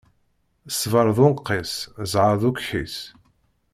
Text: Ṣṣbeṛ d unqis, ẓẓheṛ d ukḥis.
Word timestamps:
Ṣṣbeṛ 0.73 1.07
d 1.15 1.17
unqis, 1.25 1.73
ẓẓheṛ 2.11 2.33
d 2.41 2.43
ukḥis. 2.49 2.97